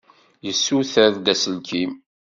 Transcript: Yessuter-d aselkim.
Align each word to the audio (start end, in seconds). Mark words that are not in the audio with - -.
Yessuter-d 0.45 1.31
aselkim. 1.33 1.91